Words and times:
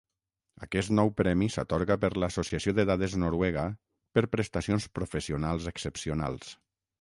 Aquest 0.67 0.91
nou 0.99 1.11
premi 1.19 1.49
s'atorga 1.55 1.97
per 2.05 2.09
l'Associació 2.23 2.73
de 2.79 2.85
Dades 2.91 3.13
Noruega 3.25 3.67
per 4.19 4.25
prestacions 4.37 4.89
professionals 5.01 5.69
excepcionals. 5.75 6.57